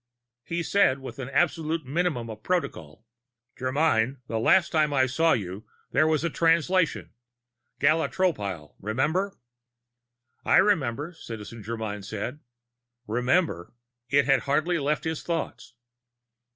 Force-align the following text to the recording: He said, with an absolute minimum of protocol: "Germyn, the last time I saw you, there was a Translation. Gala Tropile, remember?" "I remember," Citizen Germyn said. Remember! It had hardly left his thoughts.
He 0.43 0.63
said, 0.63 0.97
with 0.97 1.19
an 1.19 1.29
absolute 1.29 1.85
minimum 1.85 2.27
of 2.27 2.41
protocol: 2.41 3.05
"Germyn, 3.55 4.17
the 4.25 4.39
last 4.39 4.71
time 4.71 4.91
I 4.91 5.05
saw 5.05 5.33
you, 5.33 5.67
there 5.91 6.07
was 6.07 6.23
a 6.23 6.29
Translation. 6.31 7.11
Gala 7.79 8.09
Tropile, 8.09 8.73
remember?" 8.79 9.37
"I 10.43 10.57
remember," 10.57 11.13
Citizen 11.13 11.61
Germyn 11.61 12.03
said. 12.03 12.39
Remember! 13.05 13.75
It 14.09 14.25
had 14.25 14.39
hardly 14.39 14.79
left 14.79 15.03
his 15.03 15.21
thoughts. 15.21 15.75